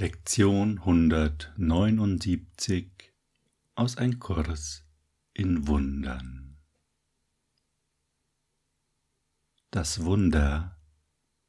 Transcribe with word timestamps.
Lektion 0.00 0.78
179 0.78 2.86
aus 3.74 3.96
Ein 3.96 4.20
Kurs 4.20 4.84
in 5.34 5.66
Wundern. 5.66 6.56
Das 9.72 10.04
Wunder 10.04 10.78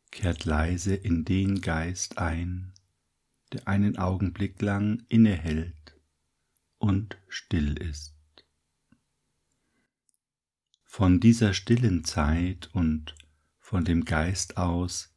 kehrt 0.10 0.46
leise 0.46 0.96
in 0.96 1.26
den 1.26 1.62
Geist 1.62 2.18
ein, 2.18 2.74
der 3.54 3.68
einen 3.68 4.00
Augenblick 4.00 4.60
lang 4.64 5.04
innehält 5.10 5.96
und 6.80 7.20
still 7.28 7.78
ist. 7.78 8.16
Von 10.86 11.20
dieser 11.20 11.54
stillen 11.54 12.04
Zeit 12.04 12.72
und 12.74 13.14
von 13.60 13.86
dem 13.86 14.06
Geist 14.06 14.58
aus, 14.58 15.14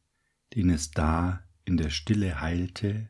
den 0.53 0.69
es 0.69 0.91
da 0.91 1.43
in 1.65 1.77
der 1.77 1.89
Stille 1.89 2.39
heilte, 2.39 3.09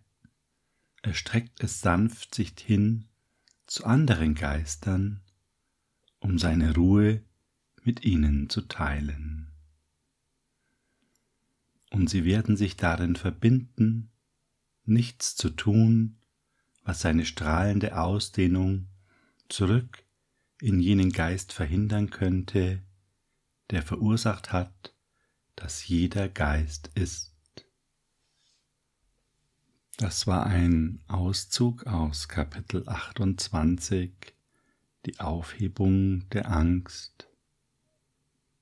erstreckt 1.03 1.63
es 1.63 1.81
sanft 1.81 2.33
sich 2.33 2.53
hin 2.57 3.05
zu 3.67 3.85
anderen 3.85 4.33
Geistern, 4.33 5.21
um 6.19 6.39
seine 6.39 6.73
Ruhe 6.73 7.21
mit 7.83 8.03
ihnen 8.03 8.49
zu 8.49 8.61
teilen. 8.61 9.51
Und 11.91 12.09
sie 12.09 12.25
werden 12.25 12.57
sich 12.57 12.77
darin 12.77 13.15
verbinden, 13.15 14.09
nichts 14.85 15.35
zu 15.35 15.49
tun, 15.51 16.17
was 16.83 17.01
seine 17.01 17.25
strahlende 17.25 17.97
Ausdehnung 17.97 18.87
zurück 19.49 20.03
in 20.59 20.79
jenen 20.79 21.11
Geist 21.11 21.53
verhindern 21.53 22.09
könnte, 22.09 22.81
der 23.69 23.83
verursacht 23.83 24.51
hat, 24.51 24.93
dass 25.55 25.87
jeder 25.87 26.29
Geist 26.29 26.89
ist. 26.95 27.32
Das 29.97 30.25
war 30.25 30.47
ein 30.47 31.03
Auszug 31.07 31.85
aus 31.85 32.27
Kapitel 32.27 32.89
28, 32.89 34.11
die 35.05 35.19
Aufhebung 35.19 36.27
der 36.29 36.49
Angst, 36.49 37.29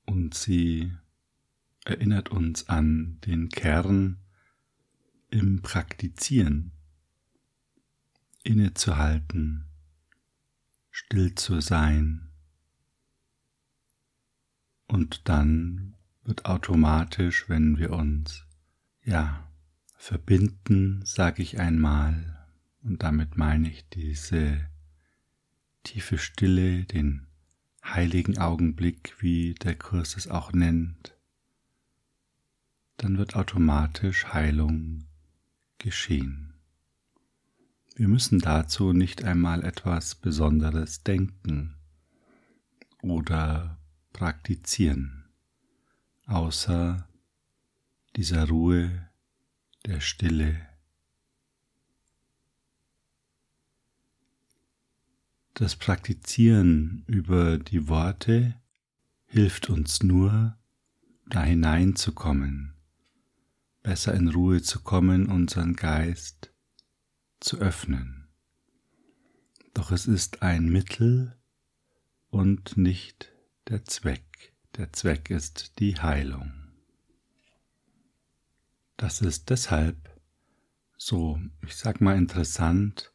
und 0.06 0.34
sie 0.34 0.92
erinnert 1.86 2.30
uns 2.30 2.68
an 2.68 3.18
den 3.26 3.48
Kern 3.48 4.18
im 5.30 5.62
Praktizieren, 5.62 6.74
innezuhalten, 8.44 9.70
still 10.90 11.34
zu 11.36 11.62
sein, 11.62 12.30
und 14.88 15.30
dann 15.30 15.96
wird 16.24 16.44
automatisch, 16.44 17.48
wenn 17.48 17.78
wir 17.78 17.92
uns 17.92 18.46
ja 19.06 19.48
verbinden, 20.02 21.06
sage 21.06 21.44
ich 21.44 21.60
einmal, 21.60 22.48
und 22.82 23.04
damit 23.04 23.38
meine 23.38 23.70
ich 23.70 23.88
diese 23.90 24.68
tiefe 25.84 26.18
Stille, 26.18 26.86
den 26.86 27.28
heiligen 27.86 28.40
Augenblick, 28.40 29.16
wie 29.20 29.54
der 29.54 29.76
Kurs 29.76 30.18
es 30.18 30.28
auch 30.28 30.54
nennt, 30.54 31.16
dann 32.98 33.20
wird 33.20 33.36
automatisch 33.36 34.26
Heilung 34.34 35.06
geschehen. 35.78 36.56
Wir 37.96 38.08
müssen 38.08 38.40
dazu 38.40 38.94
nicht 38.94 39.24
einmal 39.24 39.64
etwas 39.64 40.16
Besonderes 40.16 41.04
denken 41.04 41.76
oder 43.04 43.80
praktizieren, 44.14 45.30
außer 46.26 47.08
dieser 48.16 48.48
Ruhe, 48.48 49.11
der 49.86 50.00
Stille. 50.00 50.68
Das 55.54 55.76
Praktizieren 55.76 57.04
über 57.08 57.58
die 57.58 57.88
Worte 57.88 58.56
hilft 59.26 59.70
uns 59.70 60.04
nur, 60.04 60.58
da 61.28 61.44
hineinzukommen, 61.44 62.74
besser 63.84 64.14
in 64.14 64.28
Ruhe 64.28 64.62
zu 64.62 64.82
kommen, 64.82 65.28
unseren 65.28 65.76
Geist 65.76 66.54
zu 67.40 67.58
öffnen. 67.58 68.28
Doch 69.74 69.92
es 69.92 70.06
ist 70.06 70.42
ein 70.42 70.70
Mittel 70.70 71.38
und 72.30 72.78
nicht 72.78 73.32
der 73.68 73.86
Zweck. 73.86 74.54
Der 74.78 74.92
Zweck 74.94 75.30
ist 75.30 75.80
die 75.80 76.00
Heilung. 76.00 76.61
Das 79.02 79.20
ist 79.20 79.50
deshalb 79.50 79.98
so, 80.96 81.42
ich 81.66 81.76
sag 81.76 82.02
mal, 82.02 82.16
interessant, 82.16 83.12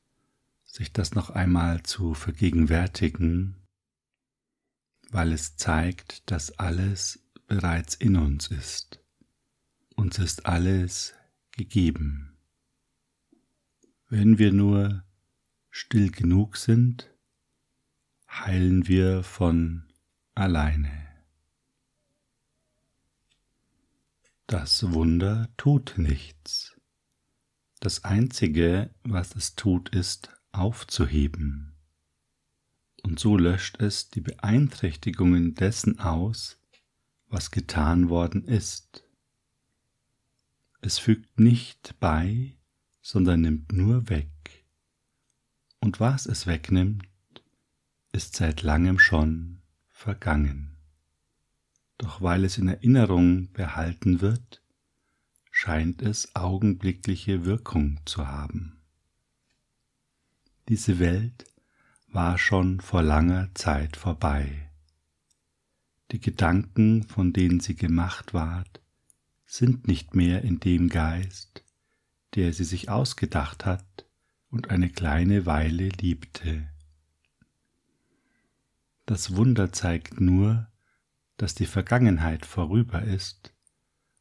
sich 0.65 0.93
das 0.93 1.15
noch 1.15 1.31
einmal 1.31 1.85
zu 1.85 2.15
vergegenwärtigen, 2.15 3.55
weil 5.11 5.31
es 5.33 5.55
zeigt, 5.57 6.29
dass 6.29 6.59
alles 6.59 7.21
bereits 7.47 7.95
in 7.95 8.17
uns 8.17 8.49
ist. 8.49 8.99
Uns 9.95 10.19
ist 10.19 10.47
alles 10.47 11.15
gegeben. 11.53 12.37
Wenn 14.09 14.41
wir 14.41 14.53
nur 14.53 15.05
still 15.71 16.11
genug 16.11 16.57
sind, 16.57 17.15
heilen 18.29 18.89
wir 18.89 19.23
von 19.23 19.85
alleine. 20.35 21.06
Das 24.49 24.93
Wunder 24.93 25.49
tut 25.57 25.95
nichts. 25.97 26.77
Das 27.81 28.05
Einzige, 28.05 28.95
was 29.03 29.34
es 29.34 29.57
tut, 29.57 29.89
ist 29.89 30.31
aufzuheben. 30.53 31.75
Und 33.03 33.19
so 33.19 33.37
löscht 33.37 33.81
es 33.81 34.09
die 34.09 34.21
Beeinträchtigungen 34.21 35.56
dessen 35.56 35.99
aus, 35.99 36.61
was 37.27 37.51
getan 37.51 38.09
worden 38.09 38.45
ist. 38.45 39.05
Es 40.81 40.99
fügt 40.99 41.41
nicht 41.41 41.99
bei, 41.99 42.56
sondern 43.03 43.41
nimmt 43.41 43.73
nur 43.73 44.09
weg. 44.09 44.31
Und 45.81 45.99
was 45.99 46.25
es 46.25 46.47
wegnimmt, 46.47 47.09
ist 48.12 48.37
seit 48.37 48.62
langem 48.62 49.01
schon 49.01 49.61
vergangen. 49.89 50.75
Doch 51.99 52.21
weil 52.21 52.45
es 52.45 52.59
in 52.59 52.69
Erinnerung 52.69 53.53
behalten 53.53 54.21
wird, 54.21 54.62
scheint 55.51 56.03
es 56.03 56.34
augenblickliche 56.37 57.45
Wirkung 57.45 58.01
zu 58.05 58.29
haben. 58.29 58.77
Diese 60.69 60.99
Welt 60.99 61.47
war 62.09 62.39
schon 62.39 62.81
vor 62.81 63.03
langer 63.03 63.49
Zeit 63.55 63.97
vorbei. 63.97 64.71
Die 66.12 66.21
Gedanken, 66.21 67.05
von 67.05 67.33
denen 67.33 67.61
sie 67.61 67.75
gemacht 67.75 68.35
ward, 68.35 68.81
sind 69.47 69.89
nicht 69.89 70.15
mehr 70.15 70.43
in 70.43 70.61
dem 70.61 70.89
Geist, 70.89 71.65
der 72.35 72.53
sie 72.53 72.65
sich 72.65 72.91
ausgedacht 72.91 73.65
hat 73.65 74.06
und 74.51 74.71
eine 74.71 74.91
kleine 74.91 75.47
Weile 75.47 75.89
liebte. 75.89 76.69
Das 79.06 79.37
Wunder 79.37 79.73
zeigt 79.73 80.21
nur, 80.21 80.69
dass 81.37 81.55
die 81.55 81.67
Vergangenheit 81.67 82.47
vorüber 82.47 83.03
ist, 83.03 83.53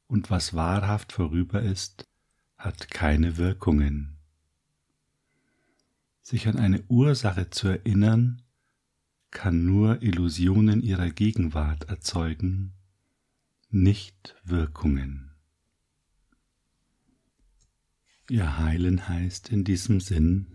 und 0.07 0.29
was 0.29 0.53
wahrhaft 0.53 1.11
vorüber 1.11 1.61
ist, 1.61 2.07
hat 2.57 2.91
keine 2.91 3.37
Wirkungen. 3.37 4.17
Sich 6.21 6.47
an 6.47 6.57
eine 6.57 6.83
Ursache 6.87 7.49
zu 7.49 7.67
erinnern, 7.67 8.41
kann 9.31 9.65
nur 9.65 10.01
Illusionen 10.01 10.81
ihrer 10.81 11.09
Gegenwart 11.09 11.85
erzeugen, 11.89 12.73
nicht 13.69 14.35
Wirkungen. 14.43 15.31
Ihr 18.29 18.57
Heilen 18.57 19.07
heißt 19.07 19.49
in 19.49 19.63
diesem 19.63 19.99
Sinn 19.99 20.47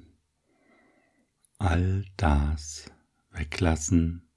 all 1.58 2.04
das 2.16 2.90
weglassen, 3.30 4.28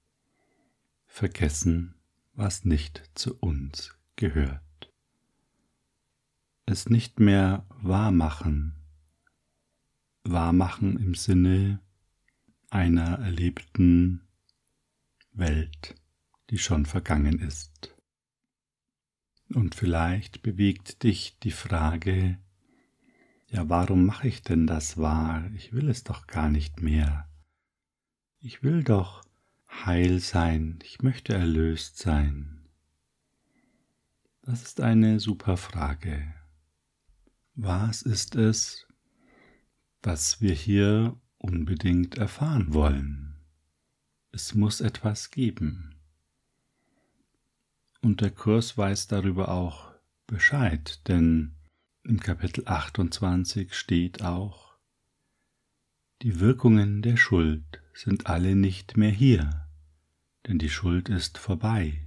vergessen, 1.06 1.93
was 2.34 2.64
nicht 2.64 3.10
zu 3.14 3.36
uns 3.38 3.96
gehört. 4.16 4.60
Es 6.66 6.88
nicht 6.88 7.20
mehr 7.20 7.66
wahrmachen, 7.68 8.74
wahrmachen 10.24 10.98
im 10.98 11.14
Sinne 11.14 11.80
einer 12.70 13.18
erlebten 13.18 14.26
Welt, 15.32 15.94
die 16.50 16.58
schon 16.58 16.86
vergangen 16.86 17.38
ist. 17.38 17.94
Und 19.52 19.74
vielleicht 19.74 20.42
bewegt 20.42 21.02
dich 21.02 21.38
die 21.40 21.52
Frage, 21.52 22.38
ja, 23.46 23.68
warum 23.68 24.06
mache 24.06 24.26
ich 24.26 24.42
denn 24.42 24.66
das 24.66 24.98
wahr? 24.98 25.48
Ich 25.54 25.72
will 25.72 25.88
es 25.88 26.02
doch 26.02 26.26
gar 26.26 26.48
nicht 26.48 26.82
mehr. 26.82 27.28
Ich 28.40 28.62
will 28.64 28.82
doch 28.82 29.22
heil 29.84 30.20
sein, 30.20 30.78
ich 30.82 31.02
möchte 31.02 31.34
erlöst 31.34 31.98
sein? 31.98 32.68
Das 34.42 34.62
ist 34.62 34.80
eine 34.80 35.20
super 35.20 35.56
Frage. 35.56 36.34
Was 37.54 38.02
ist 38.02 38.36
es, 38.36 38.86
was 40.02 40.40
wir 40.40 40.52
hier 40.52 41.16
unbedingt 41.44 42.16
erfahren 42.16 42.72
wollen. 42.72 43.36
Es 44.32 44.54
muss 44.54 44.80
etwas 44.80 45.30
geben. 45.30 45.94
Und 48.00 48.22
der 48.22 48.30
Kurs 48.30 48.76
weiß 48.76 49.08
darüber 49.08 49.50
auch 49.50 49.92
Bescheid, 50.26 51.06
denn 51.08 51.54
im 52.02 52.20
Kapitel 52.20 52.66
28 52.66 53.74
steht 53.74 54.22
auch, 54.22 54.74
die 56.22 56.40
Wirkungen 56.40 57.02
der 57.02 57.16
Schuld 57.16 57.82
sind 57.92 58.26
alle 58.26 58.56
nicht 58.56 58.96
mehr 58.96 59.10
hier, 59.10 59.63
denn 60.46 60.58
die 60.58 60.68
Schuld 60.68 61.08
ist 61.08 61.38
vorbei. 61.38 62.06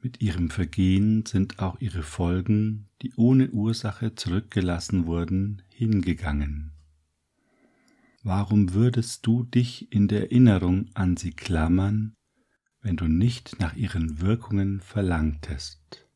Mit 0.00 0.20
ihrem 0.20 0.50
Vergehen 0.50 1.24
sind 1.26 1.58
auch 1.58 1.80
ihre 1.80 2.02
Folgen, 2.02 2.88
die 3.02 3.12
ohne 3.16 3.50
Ursache 3.50 4.14
zurückgelassen 4.14 5.06
wurden, 5.06 5.62
hingegangen. 5.68 6.72
Warum 8.22 8.74
würdest 8.74 9.26
du 9.26 9.44
dich 9.44 9.92
in 9.92 10.08
der 10.08 10.22
Erinnerung 10.22 10.90
an 10.94 11.16
sie 11.16 11.32
klammern, 11.32 12.14
wenn 12.82 12.96
du 12.96 13.06
nicht 13.06 13.58
nach 13.60 13.74
ihren 13.74 14.20
Wirkungen 14.20 14.80
verlangtest? 14.80 16.06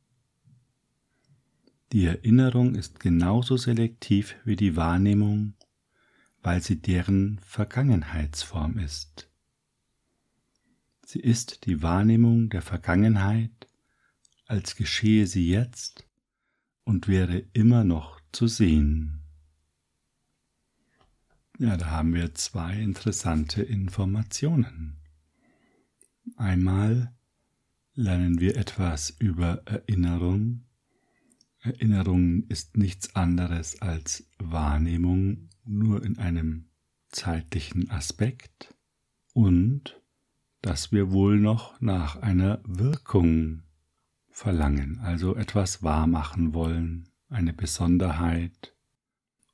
Die 1.93 2.05
Erinnerung 2.05 2.75
ist 2.75 3.01
genauso 3.01 3.57
selektiv 3.57 4.37
wie 4.45 4.57
die 4.57 4.77
Wahrnehmung, 4.77 5.55
weil 6.43 6.63
sie 6.63 6.81
deren 6.81 7.39
Vergangenheitsform 7.41 8.79
ist. 8.79 9.30
Sie 11.13 11.19
ist 11.19 11.67
die 11.67 11.83
Wahrnehmung 11.83 12.51
der 12.51 12.63
Vergangenheit 12.63 13.67
als 14.47 14.77
geschehe 14.77 15.27
sie 15.27 15.51
jetzt 15.51 16.07
und 16.85 17.09
wäre 17.09 17.39
immer 17.53 17.83
noch 17.83 18.21
zu 18.31 18.47
sehen. 18.47 19.19
Ja, 21.59 21.77
da 21.77 21.87
haben 21.87 22.15
wir 22.15 22.33
zwei 22.37 22.81
interessante 22.81 23.61
Informationen. 23.61 25.01
Einmal 26.37 27.13
lernen 27.95 28.39
wir 28.39 28.57
etwas 28.57 29.11
über 29.11 29.63
Erinnerung. 29.65 30.65
Erinnerung 31.59 32.45
ist 32.45 32.77
nichts 32.77 33.17
anderes 33.17 33.83
als 33.83 34.31
Wahrnehmung 34.39 35.49
nur 35.65 36.05
in 36.05 36.19
einem 36.19 36.69
zeitlichen 37.09 37.91
Aspekt 37.91 38.77
und 39.33 40.00
dass 40.63 40.93
wir 40.93 41.11
wohl 41.11 41.39
noch 41.39 41.81
nach 41.81 42.17
einer 42.17 42.61
Wirkung 42.65 43.63
verlangen, 44.29 44.99
also 45.01 45.37
etwas 45.37 45.83
wahrmachen 45.83 46.55
wollen, 46.55 47.09
eine 47.29 47.53
Besonderheit 47.53 48.75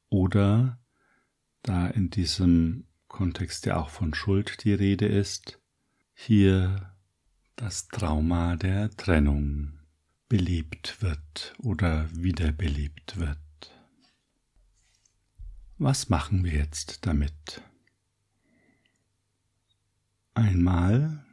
oder 0.08 0.78
da 1.62 1.86
in 1.88 2.10
diesem 2.10 2.84
Kontext 3.08 3.66
ja 3.66 3.76
auch 3.76 3.90
von 3.90 4.14
Schuld 4.14 4.64
die 4.64 4.72
Rede 4.72 5.06
ist, 5.06 5.60
hier 6.14 6.94
das 7.56 7.88
Trauma 7.88 8.56
der 8.56 8.90
Trennung 8.90 9.78
belebt 10.28 11.02
wird 11.02 11.54
oder 11.58 12.08
wiederbelebt 12.12 13.18
wird. 13.18 13.38
Was 15.78 16.08
machen 16.08 16.44
wir 16.44 16.52
jetzt 16.52 17.06
damit? 17.06 17.62
Einmal 20.36 21.24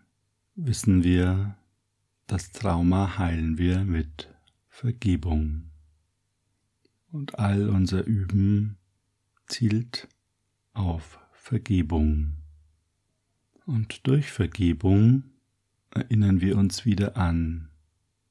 wissen 0.55 1.03
wir, 1.03 1.57
das 2.25 2.53
Trauma 2.53 3.17
heilen 3.17 3.57
wir 3.57 3.83
mit 3.83 4.33
Vergebung. 4.69 5.71
Und 7.11 7.37
all 7.37 7.69
unser 7.69 8.05
Üben 8.05 8.77
zielt 9.45 10.07
auf 10.71 11.19
Vergebung. 11.33 12.37
Und 13.65 14.07
durch 14.07 14.31
Vergebung 14.31 15.25
erinnern 15.91 16.39
wir 16.39 16.57
uns 16.57 16.85
wieder 16.85 17.17
an 17.17 17.71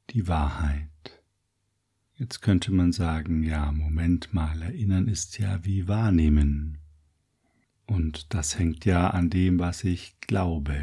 die 0.08 0.26
Wahrheit. 0.26 0.88
Jetzt 2.14 2.40
könnte 2.40 2.72
man 2.72 2.92
sagen, 2.92 3.42
ja, 3.42 3.70
Moment 3.72 4.32
mal, 4.32 4.62
erinnern 4.62 5.06
ist 5.06 5.38
ja 5.38 5.62
wie 5.66 5.86
wahrnehmen. 5.86 6.78
Und 7.92 8.32
das 8.32 8.58
hängt 8.58 8.86
ja 8.86 9.10
an 9.10 9.28
dem, 9.28 9.58
was 9.58 9.84
ich 9.84 10.18
glaube. 10.22 10.82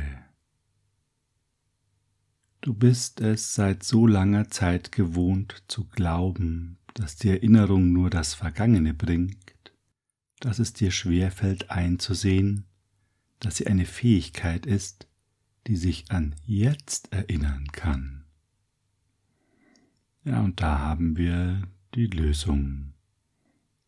Du 2.62 2.76
bist 2.76 3.20
es 3.20 3.56
seit 3.56 3.82
so 3.82 4.06
langer 4.06 4.50
Zeit 4.52 4.92
gewohnt 4.92 5.64
zu 5.68 5.86
glauben, 5.86 6.78
dass 6.94 7.16
die 7.16 7.30
Erinnerung 7.30 7.92
nur 7.94 8.12
das 8.12 8.36
Vergangene 8.36 8.94
bringt, 8.94 9.74
dass 10.40 10.60
es 10.60 10.74
dir 10.74 10.92
schwer 10.92 11.32
fällt 11.32 11.72
einzusehen, 11.72 12.66
dass 13.40 13.58
sie 13.58 13.66
eine 13.66 13.88
Fähigkeit 13.88 14.68
ist, 14.68 15.08
die 15.66 15.78
sich 15.78 16.12
an 16.12 16.36
jetzt 16.46 17.12
erinnern 17.12 17.70
kann. 17.72 18.26
Ja, 20.26 20.42
und 20.42 20.62
da 20.62 20.78
haben 20.78 21.18
wir 21.18 21.64
die 21.96 22.06
Lösung. 22.06 22.94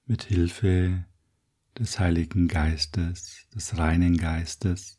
Mit 0.07 0.23
Hilfe 0.23 1.05
des 1.77 1.99
Heiligen 1.99 2.47
Geistes, 2.47 3.47
des 3.55 3.77
reinen 3.77 4.17
Geistes, 4.17 4.97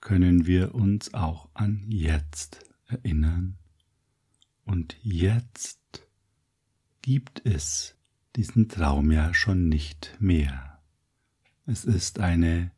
können 0.00 0.46
wir 0.46 0.74
uns 0.74 1.14
auch 1.14 1.48
an 1.54 1.84
jetzt 1.88 2.64
erinnern. 2.86 3.58
Und 4.64 4.96
jetzt 5.02 6.06
gibt 7.02 7.44
es 7.44 7.96
diesen 8.36 8.68
Traum 8.68 9.10
ja 9.10 9.34
schon 9.34 9.68
nicht 9.68 10.14
mehr. 10.20 10.80
Es 11.66 11.84
ist 11.84 12.20
eine 12.20 12.70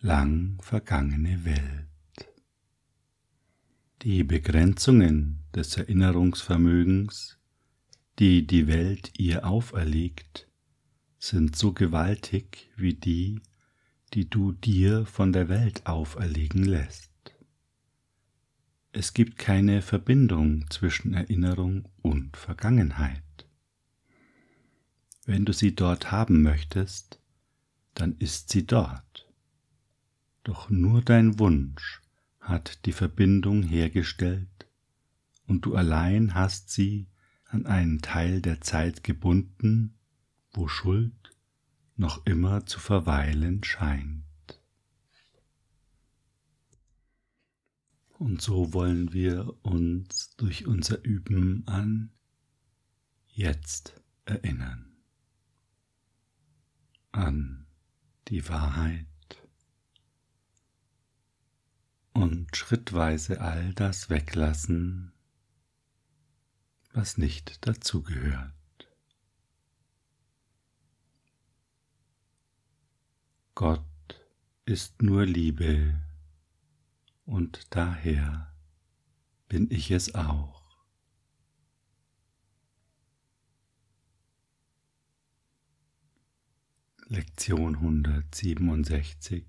lang 0.00 0.58
vergangene 0.62 1.44
Welt. 1.44 1.86
Die 4.02 4.24
Begrenzungen 4.24 5.40
des 5.54 5.76
Erinnerungsvermögens, 5.76 7.38
die 8.18 8.46
die 8.46 8.66
Welt 8.66 9.12
ihr 9.18 9.46
auferlegt, 9.46 10.49
sind 11.20 11.54
so 11.54 11.72
gewaltig 11.72 12.70
wie 12.76 12.94
die, 12.94 13.42
die 14.14 14.28
du 14.28 14.52
dir 14.52 15.04
von 15.04 15.32
der 15.32 15.48
Welt 15.48 15.86
auferlegen 15.86 16.64
lässt. 16.64 17.10
Es 18.92 19.12
gibt 19.12 19.38
keine 19.38 19.82
Verbindung 19.82 20.68
zwischen 20.70 21.14
Erinnerung 21.14 21.88
und 22.02 22.36
Vergangenheit. 22.36 23.22
Wenn 25.26 25.44
du 25.44 25.52
sie 25.52 25.76
dort 25.76 26.10
haben 26.10 26.42
möchtest, 26.42 27.20
dann 27.94 28.16
ist 28.16 28.48
sie 28.48 28.66
dort. 28.66 29.28
Doch 30.42 30.70
nur 30.70 31.02
dein 31.02 31.38
Wunsch 31.38 32.00
hat 32.40 32.86
die 32.86 32.92
Verbindung 32.92 33.62
hergestellt 33.62 34.48
und 35.46 35.66
du 35.66 35.76
allein 35.76 36.34
hast 36.34 36.70
sie 36.70 37.06
an 37.44 37.66
einen 37.66 38.00
Teil 38.00 38.40
der 38.40 38.62
Zeit 38.62 39.04
gebunden, 39.04 39.99
wo 40.52 40.68
Schuld 40.68 41.36
noch 41.96 42.24
immer 42.26 42.66
zu 42.66 42.80
verweilen 42.80 43.62
scheint. 43.62 44.24
Und 48.18 48.42
so 48.42 48.72
wollen 48.74 49.12
wir 49.12 49.54
uns 49.64 50.36
durch 50.36 50.66
unser 50.66 51.02
Üben 51.04 51.66
an 51.66 52.10
jetzt 53.28 54.00
erinnern, 54.26 54.92
an 57.12 57.66
die 58.28 58.46
Wahrheit 58.48 59.06
und 62.12 62.54
schrittweise 62.54 63.40
all 63.40 63.72
das 63.74 64.10
weglassen, 64.10 65.12
was 66.92 67.16
nicht 67.16 67.66
dazugehört. 67.66 68.59
Gott 73.54 73.84
ist 74.64 75.02
nur 75.02 75.26
Liebe 75.26 76.00
und 77.26 77.66
daher 77.70 78.54
bin 79.48 79.70
ich 79.70 79.90
es 79.90 80.14
auch. 80.14 80.60
Lektion 87.06 87.74
167 87.74 89.44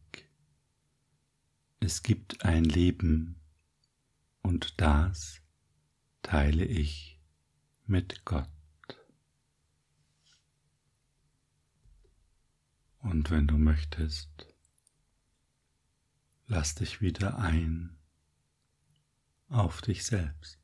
Es 1.80 2.02
gibt 2.02 2.44
ein 2.44 2.64
Leben 2.66 3.40
und 4.42 4.82
das 4.82 5.42
teile 6.24 6.66
ich 6.66 7.20
mit 7.86 8.26
Gott. 8.26 8.50
Und 13.02 13.32
wenn 13.32 13.48
du 13.48 13.58
möchtest, 13.58 14.48
lass 16.48 16.76
dich 16.76 17.02
wieder 17.02 17.40
ein 17.40 17.98
auf 19.50 19.82
dich 19.82 20.06
selbst. 20.06 20.60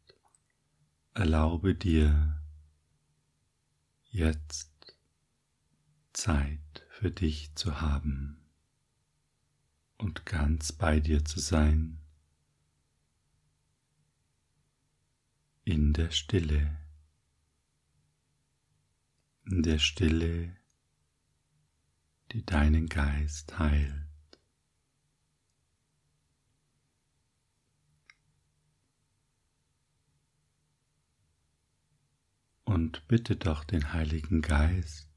Erlaube 1.13 1.75
dir 1.75 2.41
jetzt 4.12 4.96
Zeit 6.13 6.86
für 6.89 7.12
dich 7.12 7.53
zu 7.56 7.82
haben 7.82 8.39
und 9.98 10.25
ganz 10.25 10.72
bei 10.72 11.00
dir 11.00 11.25
zu 11.25 11.39
sein 11.39 12.00
in 15.63 15.94
der 15.94 16.12
Stille, 16.12 16.77
in 19.46 19.63
der 19.63 19.79
Stille, 19.79 20.56
die 22.31 22.46
deinen 22.46 22.88
Geist 22.88 23.57
heilt. 23.60 24.07
Und 32.65 33.07
bitte 33.07 33.38
doch 33.38 33.63
den 33.63 33.93
Heiligen 33.93 34.41
Geist, 34.41 35.07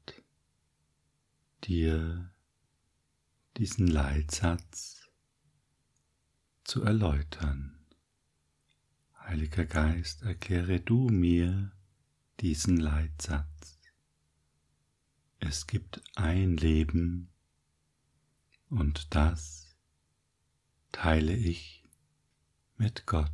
dir 1.65 2.31
diesen 3.57 3.87
Leitsatz 3.87 5.09
zu 6.63 6.83
erläutern. 6.83 7.77
Heiliger 9.19 9.65
Geist, 9.65 10.21
erkläre 10.21 10.79
du 10.79 11.09
mir 11.09 11.71
diesen 12.39 12.77
Leitsatz. 12.77 13.80
Es 15.43 15.65
gibt 15.65 16.01
ein 16.15 16.55
Leben 16.55 17.27
und 18.69 19.13
das 19.15 19.75
teile 20.91 21.35
ich 21.35 21.83
mit 22.77 23.07
Gott. 23.07 23.31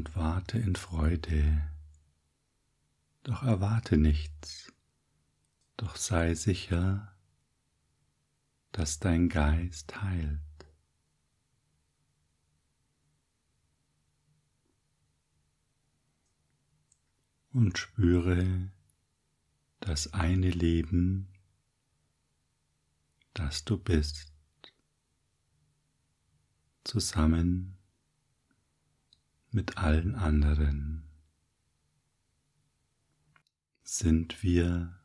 Und 0.00 0.16
warte 0.16 0.56
in 0.56 0.76
Freude. 0.76 1.60
Doch 3.22 3.42
erwarte 3.42 3.98
nichts, 3.98 4.72
doch 5.76 5.94
sei 5.96 6.34
sicher, 6.34 7.14
dass 8.72 8.98
dein 8.98 9.28
Geist 9.28 10.00
heilt. 10.00 10.40
Und 17.52 17.76
spüre 17.76 18.70
das 19.80 20.14
eine 20.14 20.48
Leben, 20.48 21.28
das 23.34 23.66
du 23.66 23.76
bist, 23.76 24.32
zusammen 26.84 27.79
mit 29.52 29.78
allen 29.78 30.14
anderen 30.14 31.04
sind 33.82 34.42
wir 34.42 34.96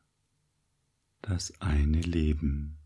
das 1.21 1.59
eine 1.59 2.01
Leben. 2.01 2.77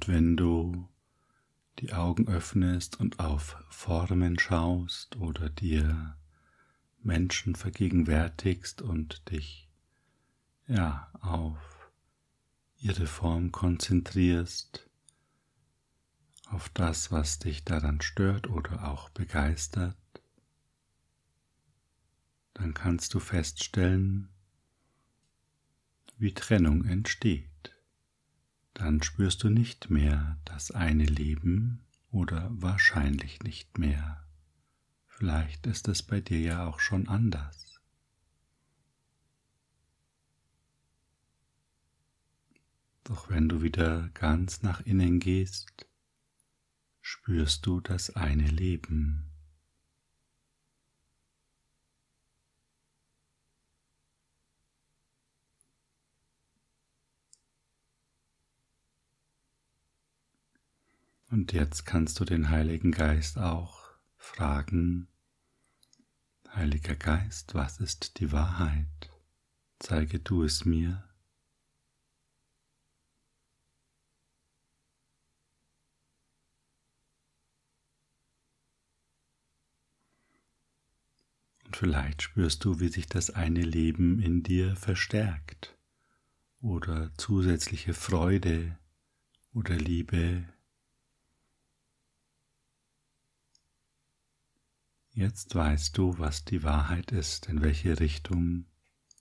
Und 0.00 0.08
wenn 0.08 0.34
du 0.34 0.88
die 1.78 1.92
Augen 1.92 2.26
öffnest 2.26 2.98
und 2.98 3.20
auf 3.20 3.62
Formen 3.68 4.38
schaust 4.38 5.16
oder 5.16 5.50
dir 5.50 6.16
Menschen 7.02 7.54
vergegenwärtigst 7.54 8.80
und 8.80 9.30
dich 9.30 9.68
ja 10.66 11.10
auf 11.20 11.92
ihre 12.78 13.06
Form 13.06 13.52
konzentrierst, 13.52 14.88
auf 16.48 16.70
das, 16.70 17.12
was 17.12 17.38
dich 17.38 17.66
daran 17.66 18.00
stört 18.00 18.48
oder 18.48 18.88
auch 18.88 19.10
begeistert, 19.10 19.98
dann 22.54 22.72
kannst 22.72 23.12
du 23.12 23.20
feststellen, 23.20 24.30
wie 26.16 26.32
Trennung 26.32 26.86
entsteht 26.86 27.49
dann 28.74 29.02
spürst 29.02 29.42
du 29.42 29.50
nicht 29.50 29.90
mehr 29.90 30.38
das 30.44 30.70
eine 30.70 31.04
Leben 31.04 31.84
oder 32.10 32.48
wahrscheinlich 32.50 33.42
nicht 33.42 33.78
mehr. 33.78 34.24
Vielleicht 35.06 35.66
ist 35.66 35.88
es 35.88 36.02
bei 36.02 36.20
dir 36.20 36.40
ja 36.40 36.66
auch 36.66 36.80
schon 36.80 37.08
anders. 37.08 37.80
Doch 43.04 43.28
wenn 43.28 43.48
du 43.48 43.60
wieder 43.60 44.08
ganz 44.14 44.62
nach 44.62 44.80
innen 44.82 45.18
gehst, 45.18 45.86
spürst 47.00 47.66
du 47.66 47.80
das 47.80 48.10
eine 48.10 48.46
Leben. 48.46 49.29
Und 61.30 61.52
jetzt 61.52 61.86
kannst 61.86 62.18
du 62.18 62.24
den 62.24 62.50
Heiligen 62.50 62.90
Geist 62.90 63.38
auch 63.38 63.84
fragen, 64.16 65.06
Heiliger 66.52 66.96
Geist, 66.96 67.54
was 67.54 67.78
ist 67.78 68.18
die 68.18 68.32
Wahrheit? 68.32 69.12
Zeige 69.78 70.18
du 70.18 70.42
es 70.42 70.64
mir. 70.64 71.08
Und 81.64 81.76
vielleicht 81.76 82.22
spürst 82.22 82.64
du, 82.64 82.80
wie 82.80 82.88
sich 82.88 83.06
das 83.06 83.30
eine 83.30 83.62
Leben 83.62 84.20
in 84.20 84.42
dir 84.42 84.74
verstärkt 84.74 85.78
oder 86.60 87.14
zusätzliche 87.16 87.94
Freude 87.94 88.76
oder 89.54 89.76
Liebe 89.76 90.48
Jetzt 95.20 95.54
weißt 95.54 95.98
du, 95.98 96.18
was 96.18 96.46
die 96.46 96.62
Wahrheit 96.62 97.12
ist, 97.12 97.46
in 97.46 97.60
welche 97.60 98.00
Richtung 98.00 98.64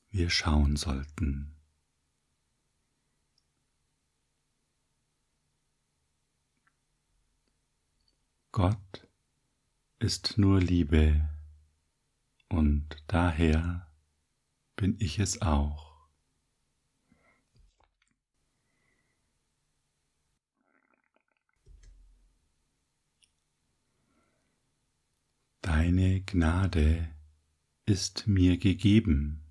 wir 0.09 0.29
schauen 0.29 0.77
sollten. 0.77 1.57
Gott 8.53 9.09
ist 9.99 10.37
nur 10.37 10.61
Liebe 10.61 11.29
und 12.47 13.03
daher 13.07 13.91
bin 14.77 14.95
ich 14.99 15.19
es 15.19 15.41
auch. 15.41 15.88
Deine 25.81 26.19
Gnade 26.19 27.07
ist 27.85 28.27
mir 28.27 28.57
gegeben. 28.57 29.45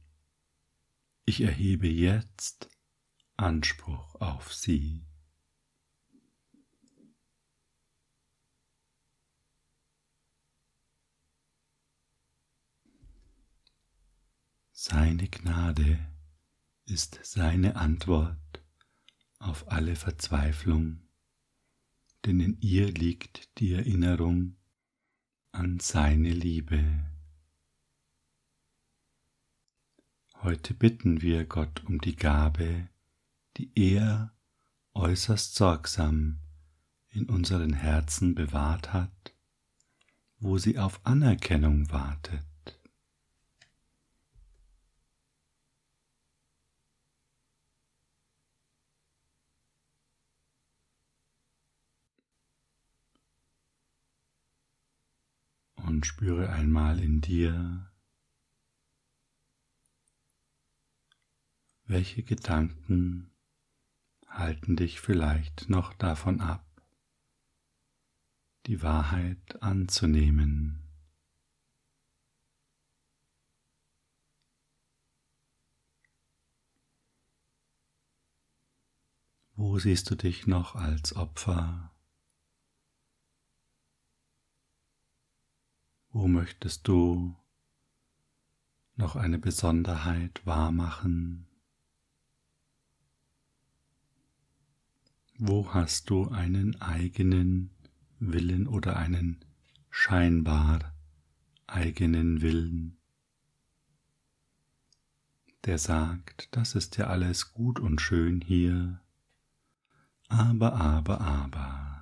Ich 1.25 1.41
erhebe 1.41 1.89
jetzt 1.89 2.69
Anspruch 3.39 4.15
auf 4.17 4.53
sie. 4.53 5.07
Seine 14.73 15.29
Gnade 15.29 15.99
ist 16.85 17.21
seine 17.23 17.77
Antwort 17.77 18.63
auf 19.39 19.73
alle 19.73 19.97
Verzweiflung, 19.97 21.01
denn 22.27 22.39
in 22.41 22.61
ihr 22.61 22.93
liegt 22.93 23.59
die 23.61 23.73
Erinnerung 23.73 24.59
an 25.59 25.81
seine 25.81 26.31
Liebe. 26.31 26.85
Heute 30.41 30.73
bitten 30.73 31.21
wir 31.21 31.47
Gott 31.47 31.83
um 31.85 32.01
die 32.01 32.15
Gabe, 32.15 32.89
die 33.57 33.73
er 33.75 34.33
äußerst 34.95 35.57
sorgsam 35.57 36.39
in 37.09 37.29
unseren 37.29 37.73
Herzen 37.73 38.37
bewahrt 38.37 38.93
hat, 38.93 39.35
wo 40.39 40.59
sie 40.59 40.79
auf 40.79 41.05
Anerkennung 41.05 41.91
wartet. 41.91 42.48
Und 55.89 56.05
spüre 56.05 56.51
einmal 56.51 57.01
in 57.01 57.23
dir, 57.23 57.91
welche 61.85 62.23
Gedanken 62.23 63.31
halten 64.27 64.77
dich 64.77 65.01
vielleicht 65.01 65.71
noch 65.71 65.95
davon 65.95 66.43
ab, 66.43 66.67
die 68.67 68.83
Wahrheit 68.83 69.63
anzunehmen. 69.63 70.83
Wo 79.57 79.79
siehst 79.79 80.11
du 80.11 80.17
dich 80.17 80.47
noch 80.47 80.75
als 80.75 81.17
Opfer? 81.17 81.98
Wo 86.11 86.27
möchtest 86.27 86.89
du 86.89 87.37
noch 88.97 89.17
eine 89.17 89.39
Besonderheit 89.39 90.45
wahrmachen? 90.45 91.47
Wo 95.39 95.73
hast 95.73 96.11
du 96.11 96.29
einen 96.29 96.81
eigenen 96.81 97.71
Willen 98.19 98.67
oder 98.67 98.97
einen 98.97 99.45
scheinbar 99.91 100.93
eigenen 101.69 102.41
Willen, 102.41 102.97
der 105.65 105.79
sagt, 105.79 106.49
das 106.53 106.75
ist 106.75 106.97
ja 106.97 107.09
alles 107.09 107.53
gut 107.53 107.79
und 107.79 108.01
schön 108.01 108.41
hier, 108.41 109.01
aber, 110.29 110.75
aber, 110.75 111.21
aber. 111.21 111.98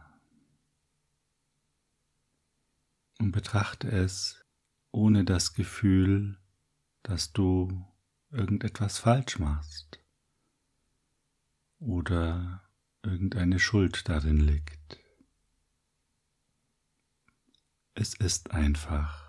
Und 3.18 3.32
betrachte 3.32 3.90
es 3.90 4.44
ohne 4.90 5.24
das 5.24 5.54
Gefühl, 5.54 6.38
dass 7.02 7.32
du 7.32 7.86
irgendetwas 8.30 8.98
falsch 8.98 9.38
machst 9.38 10.00
oder 11.78 12.62
irgendeine 13.02 13.58
Schuld 13.58 14.08
darin 14.08 14.38
liegt. 14.38 14.98
Es 17.94 18.14
ist 18.14 18.50
einfach. 18.50 19.26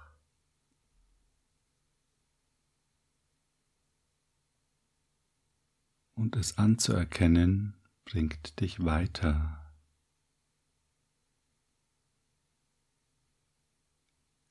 Und 6.15 6.36
es 6.36 6.58
anzuerkennen 6.58 7.77
bringt 8.03 8.60
dich 8.60 8.84
weiter. 8.84 9.67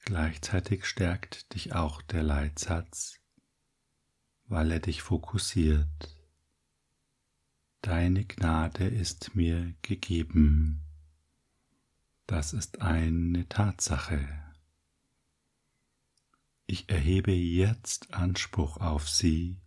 Gleichzeitig 0.07 0.85
stärkt 0.85 1.53
dich 1.53 1.75
auch 1.75 2.01
der 2.01 2.23
Leitsatz, 2.23 3.19
weil 4.45 4.71
er 4.71 4.79
dich 4.79 5.03
fokussiert. 5.03 6.17
Deine 7.83 8.25
Gnade 8.25 8.87
ist 8.87 9.35
mir 9.35 9.75
gegeben. 9.83 10.81
Das 12.29 12.53
ist 12.53 12.83
eine 12.83 13.49
Tatsache. 13.49 14.29
Ich 16.69 16.89
erhebe 16.89 17.33
jetzt 17.33 18.15
Anspruch 18.15 18.77
auf 18.77 19.09
sie, 19.09 19.61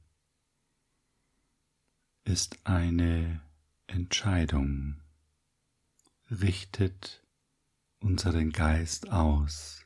ist 2.24 2.66
eine 2.66 3.42
Entscheidung, 3.88 5.02
richtet 6.32 7.28
unseren 8.00 8.54
Geist 8.54 9.10
aus. 9.12 9.86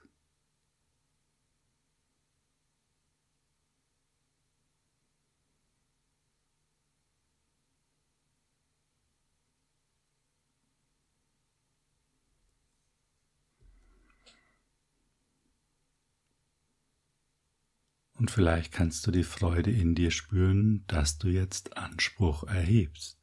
Und 18.23 18.31
vielleicht 18.31 18.71
kannst 18.71 19.05
du 19.05 19.11
die 19.11 19.25
Freude 19.25 19.69
in 19.69 19.95
dir 19.95 20.09
spüren, 20.09 20.85
dass 20.87 21.17
du 21.17 21.27
jetzt 21.27 21.75
Anspruch 21.75 22.45
erhebst. 22.45 23.19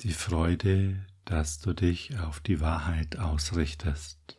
Die 0.00 0.14
Freude, 0.14 1.06
dass 1.26 1.58
du 1.58 1.74
dich 1.74 2.18
auf 2.18 2.40
die 2.40 2.62
Wahrheit 2.62 3.18
ausrichtest. 3.18 4.38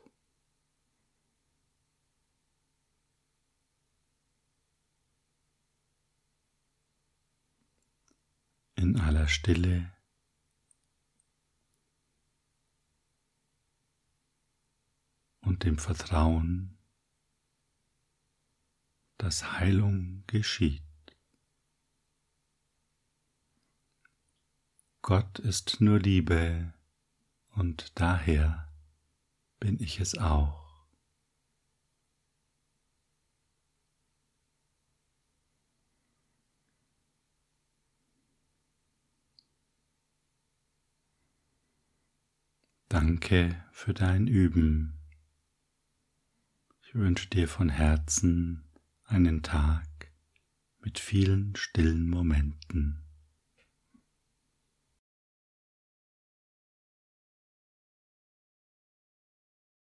In 8.74 9.00
aller 9.00 9.28
Stille 9.28 9.92
und 15.48 15.64
dem 15.64 15.78
Vertrauen, 15.78 16.78
dass 19.18 19.54
Heilung 19.54 20.24
geschieht. 20.28 20.84
Gott 25.02 25.40
ist 25.40 25.80
nur 25.80 26.00
Liebe 26.00 26.74
und 27.56 27.98
daher 27.98 28.70
bin 29.60 29.80
ich 29.80 30.02
es 30.02 30.18
auch. 30.18 30.68
Danke 42.90 43.64
für 43.72 43.94
dein 43.94 44.28
Üben. 44.28 44.97
Ich 46.88 46.96
wünsche 46.96 47.28
dir 47.28 47.50
von 47.50 47.68
Herzen 47.68 48.64
einen 49.04 49.44
Tag 49.44 50.10
mit 50.80 51.00
vielen 51.00 51.54
stillen 51.58 52.10
Momenten. 52.10 53.04